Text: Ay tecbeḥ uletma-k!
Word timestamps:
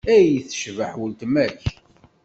Ay 0.15 0.29
tecbeḥ 0.47 0.91
uletma-k! 1.03 1.59